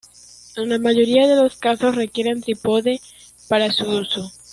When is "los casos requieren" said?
1.39-2.41